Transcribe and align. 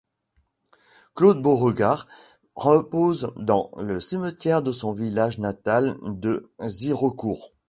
Claude 1.13 1.43
Beauregard 1.43 2.07
repose 2.55 3.33
dans 3.37 3.69
le 3.77 3.99
cimetière 3.99 4.63
de 4.63 4.71
son 4.71 4.93
village 4.93 5.37
natal 5.37 5.95
de 6.01 6.51
Xirocourt. 6.59 7.53